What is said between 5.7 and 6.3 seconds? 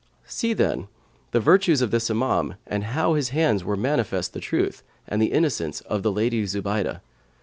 of the